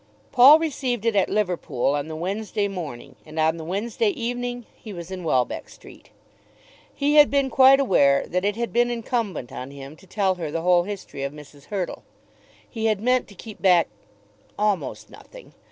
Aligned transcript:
Paul 0.31 0.57
received 0.57 1.05
it 1.05 1.15
at 1.15 1.29
Liverpool 1.29 1.93
on 1.93 2.07
the 2.07 2.15
Wednesday 2.15 2.67
morning, 2.67 3.17
and 3.23 3.37
on 3.37 3.57
the 3.57 3.63
Wednesday 3.63 4.07
evening 4.09 4.65
he 4.75 4.93
was 4.93 5.11
in 5.11 5.23
Welbeck 5.23 5.69
Street. 5.69 6.09
He 6.91 7.17
had 7.17 7.29
been 7.29 7.51
quite 7.51 7.79
aware 7.79 8.25
that 8.25 8.43
it 8.43 8.55
had 8.55 8.73
been 8.73 8.89
incumbent 8.89 9.51
on 9.51 9.69
him 9.69 9.95
to 9.97 10.07
tell 10.07 10.33
her 10.41 10.49
the 10.49 10.63
whole 10.63 10.85
history 10.85 11.21
of 11.21 11.33
Mrs. 11.33 11.65
Hurtle. 11.65 12.01
He 12.67 12.87
had 12.87 12.99
meant 12.99 13.27
to 13.27 13.35
keep 13.35 13.61
back 13.61 13.89
almost 14.57 15.11
nothing. 15.11 15.53